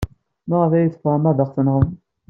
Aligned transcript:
Maɣef 0.49 0.71
ay 0.73 0.87
tebɣam 0.93 1.25
ad 1.31 1.39
aɣ-tenɣem? 1.43 1.87